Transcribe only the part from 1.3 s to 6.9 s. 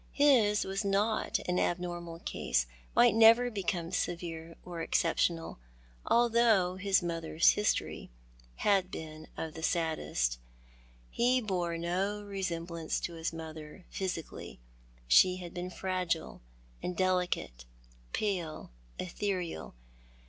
an abnormal case— might never become severe or exceptional, although